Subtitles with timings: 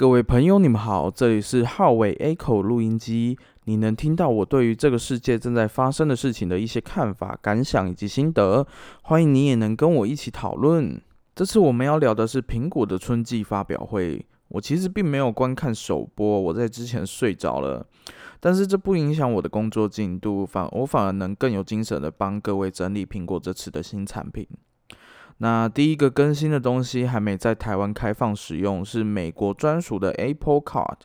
[0.00, 3.38] 各位朋友，你们好，这里是浩伟 A 口录音机。
[3.64, 8.66] 你能听到我对于这个世界正在发生的事情的一些看法、感想以及心得。
[9.02, 10.98] 欢迎你也能跟我一起讨论。
[11.34, 14.24] 这次我们要聊的是苹果的春季发表会。
[14.48, 17.86] 我其实并没有观看首播，我在之前睡着了。
[18.40, 24.48] 但是这不影响我的工作进度，反我反而能更有精神的帮各位整理苹果这次的新产品。
[25.42, 30.98] 那第一个更新的东西还没在台湾开放使用，是美国专属的 Apple Card。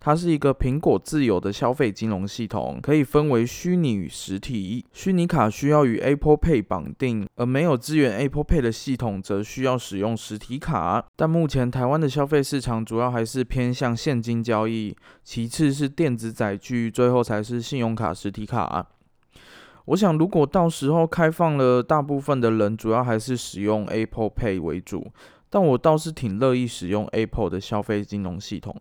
[0.00, 4.84] 它是一个苹果自有的消费金融系统，可以分为虚拟与实体。
[4.92, 11.04] 虚拟卡需要与 Apple Pay 绑定，而没有支援 Apple Pay 的系统则需要使用实体卡。
[11.16, 18.86] 但目前台湾的消费市场主要还是偏向现金交易，其次是电子载具，最后才是信用卡、实体卡。
[19.88, 25.06] 我想，如果到时候开放了，大部分的人主要还是使用 Apple Pay 为主，
[25.48, 28.76] 但我倒是挺乐意使用 Apple 的消费金融系统。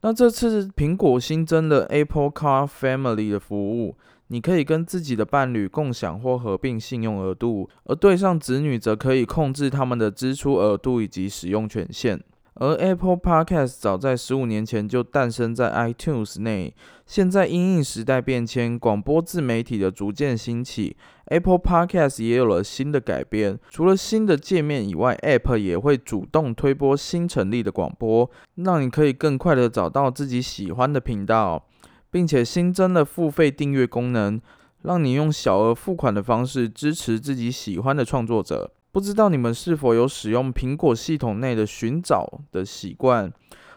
[0.00, 3.96] 那这次苹果新增了 Apple Car Family 的服务，
[4.28, 12.18] 你可以跟自己的伴侣共享或合并信用额度，而对上子女则可以控制他们的支出额度以及使用权限。
[12.58, 20.96] 而 Apple Podcast 早在十五年前就诞生在 iTunes 内，现在因应时代变迁，广播自媒体的逐渐兴起
[21.26, 23.58] ，Apple Podcast 也有了新的改变。
[23.68, 31.66] 除了新的界面以外，App 也会主动推播新成立的广播，让你可以更快的找到自己喜欢的频道，
[32.10, 34.40] 并且新增了付费订阅功能，
[34.80, 38.72] 让你用小额付款的方式支持自己喜欢的创作者。
[38.96, 43.30] 不知道你们是否有使用苹果系统内的寻找的习惯？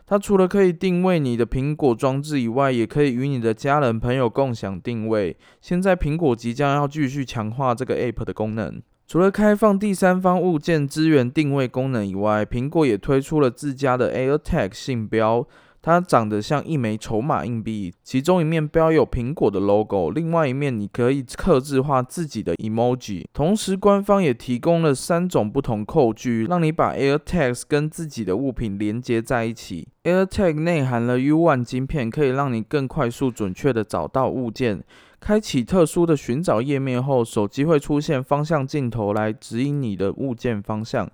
[0.06, 5.36] 它除了可以定位你的苹果装置以外，也可以与你的家人朋友共享定位。
[5.60, 15.46] 现在苹果即将要继续强化这个 App 的功能，除了开放第三方物件支援定位功能以外，苹果也推出了自家的 AirTag 信标。
[15.82, 23.26] 它长得像一枚筹码硬币，其中一面标有苹果的 logo，另外一面你可以刻字化自己的 emoji。
[23.34, 29.88] 同时，官方也提供了三种不同扣具，让你把 AirTags 跟自己的物品连接在一起。
[30.04, 34.84] AirTag 内含了 U1 晶片，可以让你更快速、准确地找到物件。
[35.20, 41.10] 开启特殊的寻找页面后，手机会出现方向镜头来指引你的物件方向。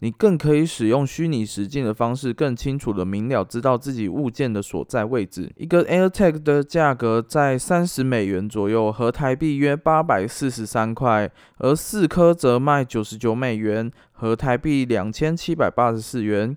[0.00, 5.52] 你更可以使用虚拟实境的方式，更清楚的明了知道自己物件的所在位置。
[5.56, 16.56] 一个 AirTag 的价格在三十美元左右，合台币约八百四十三块，而四颗则卖九十九美元，合台币两千七百八十四元。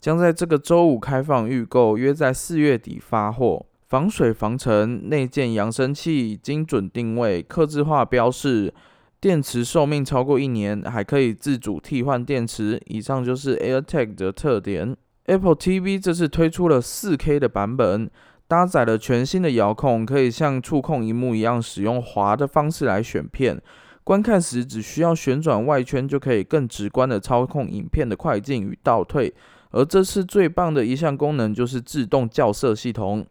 [0.00, 3.66] 将在这个周五开放预购，约在四月底发货。
[3.86, 8.72] 防水防尘，内建扬声器，精准定位，刻字化标示。
[9.20, 12.80] 电池寿命超过一年，还可以自主替换电池。
[12.86, 14.96] 以上就是 AirTag 的特点。
[15.26, 18.10] Apple TV 这次推出了 4K 的版本，
[18.48, 23.60] 搭载了全新的遥控，可以像触控荧幕一样使用滑的方式来选片。
[24.02, 29.32] 观看时只需要旋转外圈，就可以更直观的操控影片的快进与倒退。
[29.72, 33.24] 而这次最棒的一项功能就是自动校色系统。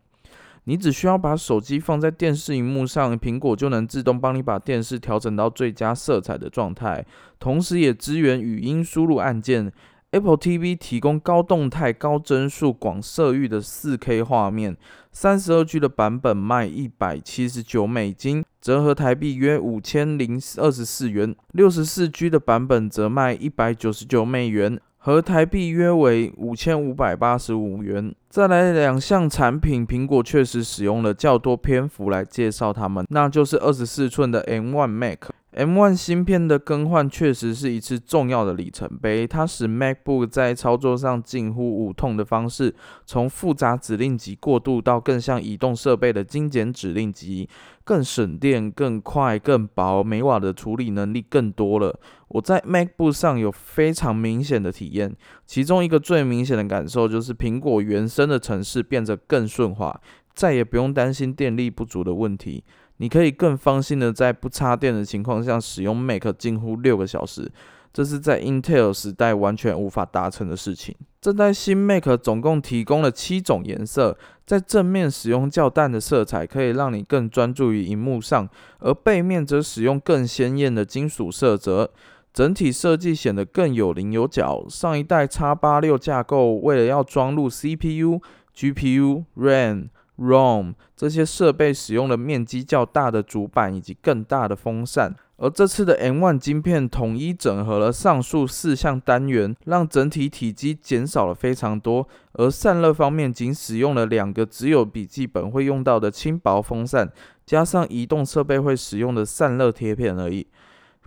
[0.65, 7.05] 你只需要把手机放在电视荧幕上，苹果就能自动帮你把电视调整到最佳色彩的状态，
[7.39, 9.71] 同时也支援语音输入按键。
[10.11, 14.75] Apple TV 提供高动态、高帧数、广色域的 4K 画面，
[15.11, 24.79] 三十二 G 的版本卖一百七十九美金，折合台币约五千零二十四元；六十四 G 的版本则卖一百九十九美元。
[24.99, 28.13] 和台币约为五千五百八十五元。
[28.29, 35.31] 再来两项产品，苹果确实使用了较多篇幅来介绍它们，那就是二十四寸的 M1 Mac。
[35.59, 42.73] M1 芯片的更换确实是一次重要的里程碑，它使 MacBook 在操作上近乎无痛的方式，
[43.05, 47.49] 从复杂指令集过渡到更像移动设备的精简指令集，
[47.83, 51.99] 更省电、更快、更薄，每瓦的处理能力更多了。
[52.29, 55.13] 我在 MacBook 上有非常明显的体验，
[55.45, 59.99] 其中一个最明显的感受就是苹果原生的程式变得更顺滑，
[60.33, 62.63] 再也不用担心电力不足的问题。
[62.99, 67.49] 你可以更放心的在不插电的情况下使用 Mac 近乎六个小时，
[67.93, 70.93] 这是在 Intel 时代完全无法达成的事情。
[71.21, 78.45] 这代新 Mac 总共提供了七种颜色，在正面使用较淡的色彩，可以让你更专注于荧幕上；
[78.79, 81.91] 而背面则使用更鲜艳的金属色泽，
[82.33, 84.65] 整体设计显得更有棱有角。
[84.69, 88.21] 上一代 X 八六架构为了要装入 CPU、
[88.55, 89.87] GPU、RAM。
[90.19, 102.05] ROM 这些设备使用了面积较大的主板以及更大的风扇，而这次的 M1 晶片统一整合了上述四项单元，让整体体积减少了非常多。
[102.33, 107.09] 而散热方面，仅使用了两个只有笔记本会用到的轻薄风扇，
[107.45, 110.45] 加上移动设备会使用的散热贴片而已。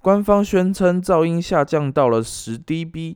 [0.01, 3.15] 官方宣称噪音下降到了十 dB，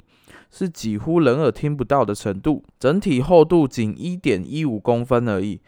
[0.51, 2.63] 是几乎人耳听不到的程度。
[2.79, 5.61] 整体厚度仅一点一五公分而已。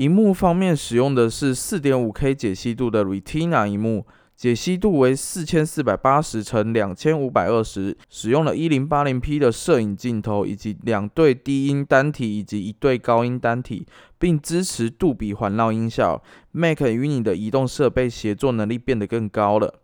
[0.00, 4.06] 荧幕方面使用的是四点五 K 解析度的 Retina 荧幕。
[4.34, 13.86] 解析度为四千四百八十乘两千五百二十，使用了一零八零 P 的摄影镜头，以及两对低音单体以及一对高音单体，
[14.18, 16.22] 并支持杜比环绕音效。
[16.52, 19.80] Mac 与你的移动设备协作能力变得更高了。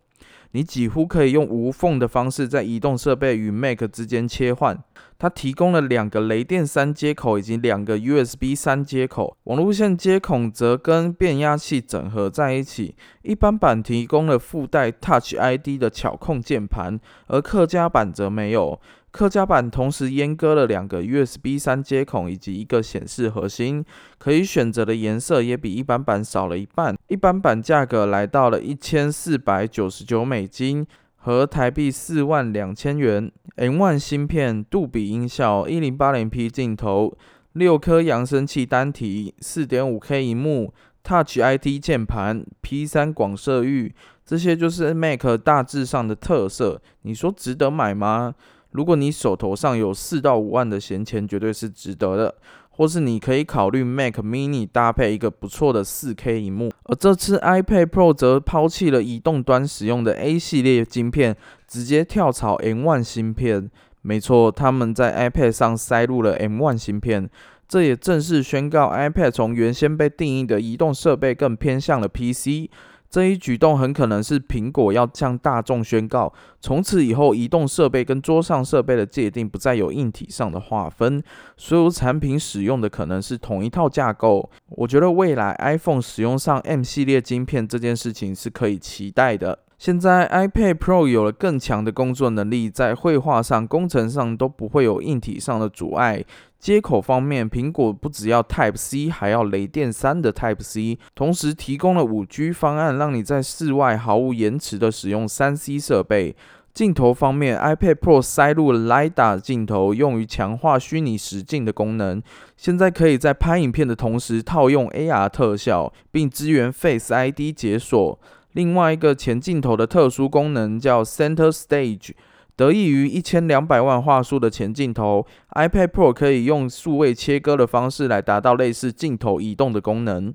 [0.51, 4.77] 你几乎可以用无缝的方式在移动设备与 Mac 之间切换。
[5.19, 12.95] 它提供了两个雷电三接口以及两个 USB 三接口，网络线接口则跟变压器整合在一起。
[13.23, 18.79] 一般版提供了附带 Touch ID 的巧控键盘，而客家版则没有。
[19.17, 23.83] 客家版同时阉割了两个 USB 三接口以及一个显示核心，
[24.19, 26.95] 可以选择的颜色也比一般版少了一半。
[27.07, 30.85] 一般版价格来到了一千四百九十九美金，
[31.15, 33.31] 和台币四万两千元。
[33.55, 37.17] M1 芯片、杜比音效、1080P 镜头、
[37.53, 40.71] 六颗扬声器单体、4.5K 荧幕、
[41.03, 46.79] Touch ID 键盘、P3 广色域，这些就是 Mac 大致上的特色。
[47.01, 48.35] 你说值得买吗？
[48.77, 52.35] 如果你手头上有四到五万的闲钱，绝对是值得的。
[52.69, 56.71] 或是你可以考虑 Mac Mini 搭配一个不错的 4K 荧幕。
[56.83, 61.35] 而这次 iPad Pro 则抛弃了移动端使用的 A 系列晶片，
[61.67, 63.71] 直接跳槽 M1 芯片。
[64.03, 67.27] 没错，他们在 iPad 上塞入了 M1 芯片，
[67.67, 72.69] 这也正式宣告 iPad 从原先被定义的移动设备更偏向了 PC。
[73.09, 81.23] 这一举动很可能是苹果要向大众宣告，从此以后，移动设备跟桌上设备的界定不再有硬体上的划分，
[81.55, 84.49] 所有产品使用的可能是同一套架构。
[84.69, 89.59] 我觉得未来 iPhone 使用上 M 系列晶片这件事情是可以期待的。
[89.77, 96.25] 现在 iPad Pro 有了更强的工作能力，在绘画上、工程上都不会有硬体上的阻碍。
[96.59, 106.35] 接口方面，苹果不只要 Type C，还要雷电三的 Type C，同时提供了五 G 方案，让你在室外毫无延迟的使用三 C 设备。
[106.73, 112.21] 镜头方面，iPad Pro 塞入了 LiDAR 镜头，用于强化虚拟实境的功能。
[112.55, 118.19] 现在可以在拍影片的同时套用 AR 特效，并支援 Face ID 解锁。
[118.57, 122.13] 另外一个前镜头的特殊功能叫 Center Stage，
[122.55, 130.33] 得益于一千两百万画素的前镜头，iPad Pro 可以用数位切割的方式来达到类似镜头移动的功能。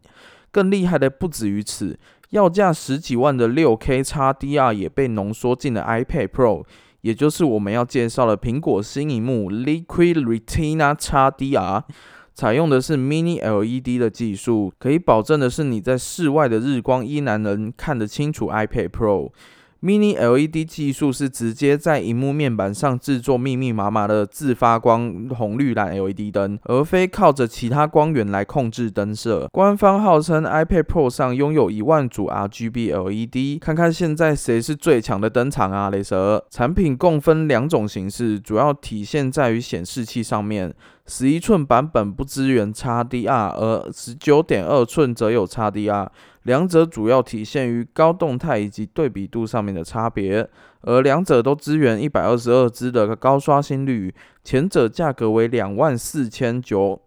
[0.52, 1.98] 更厉害的不止于此，
[2.30, 6.64] 要价十几万的六 K XDR 也被浓缩进了 iPad Pro，
[7.00, 11.82] 也就是我们要介绍的苹果新荧幕 Liquid Retina XDR。
[12.34, 19.30] 采用的是 Mini LED 的技术，可以保证的是你在室外的日光依然能看得清楚 iPad Pro。
[19.82, 29.48] Mini LED 技术是直接在荧幕面板上制作密密麻麻的自发光红绿蓝 LED 灯，而非靠着其他光源来控制灯色。
[29.50, 35.90] 官方号称 iPad Pro 上拥有一万组 RGB LED，看看现在谁是最强的登场啊！
[35.90, 40.72] 雷蛇产品共分两种形式，主要体现在于显示器上面。
[41.04, 46.06] 十一寸版本不支援 XDR，而十九点二寸则有 XDR。
[46.44, 50.48] 两者主要体现于高动态以及对比度上面的差别，
[50.80, 57.00] 而两者都支援一百二十二支的高刷新率，前者价格为两万四千九。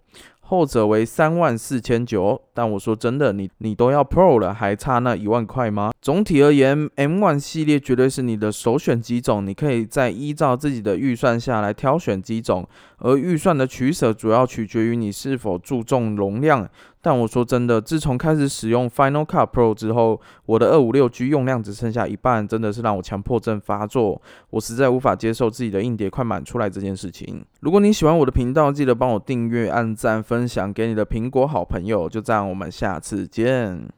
[0.47, 5.91] 后者为三万四千九，但我说真的，你你都要 Pro 了，还差那一万块吗？
[6.01, 12.65] 总体而言，M1 系列绝对是你的首选机种，你可以在依照自己的预算下来挑选机种，
[12.99, 16.69] 而预算的取舍主要取决于你是否注重容量。
[17.01, 24.19] 但我说真的，自从开始使用 Final Cut Pro 之后，我的二五六 G 用量只剩下一半，真的是让我强迫症发作。
[24.49, 27.45] 我实在无法接受自己的硬碟快满出来这件事情。
[27.59, 32.09] 如果你喜欢我的频道，记得帮我订阅、按赞、分享给你的苹果好朋友。
[32.09, 33.89] 就这样，我们下次见。